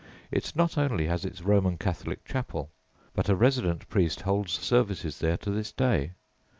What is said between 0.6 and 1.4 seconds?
only has